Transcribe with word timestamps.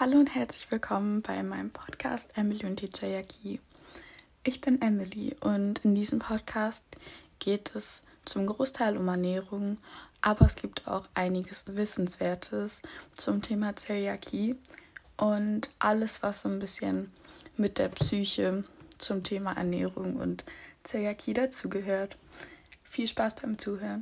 Hallo 0.00 0.16
und 0.16 0.32
herzlich 0.32 0.70
willkommen 0.70 1.22
bei 1.22 1.42
meinem 1.42 1.70
Podcast 1.70 2.30
Emily 2.38 2.64
und 2.64 2.80
die 2.80 2.88
Jayaki. 2.88 3.58
Ich 4.44 4.60
bin 4.60 4.80
Emily 4.80 5.34
und 5.40 5.84
in 5.84 5.96
diesem 5.96 6.20
Podcast 6.20 6.84
geht 7.40 7.74
es 7.74 8.02
zum 8.24 8.46
Großteil 8.46 8.96
um 8.96 9.08
Ernährung, 9.08 9.78
aber 10.20 10.46
es 10.46 10.54
gibt 10.54 10.86
auch 10.86 11.08
einiges 11.14 11.64
Wissenswertes 11.66 12.80
zum 13.16 13.42
Thema 13.42 13.74
Zeliakie 13.74 14.54
und 15.16 15.68
alles, 15.80 16.22
was 16.22 16.42
so 16.42 16.48
ein 16.48 16.60
bisschen 16.60 17.10
mit 17.56 17.78
der 17.78 17.88
Psyche 17.88 18.62
zum 18.98 19.24
Thema 19.24 19.54
Ernährung 19.54 20.14
und 20.14 20.44
Zeliakie 20.84 21.34
dazugehört. 21.34 22.16
Viel 22.84 23.08
Spaß 23.08 23.34
beim 23.34 23.58
Zuhören. 23.58 23.96